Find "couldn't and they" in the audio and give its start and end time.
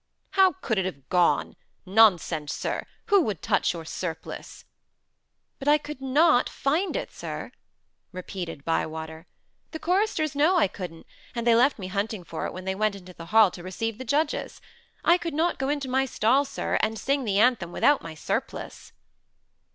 10.67-11.53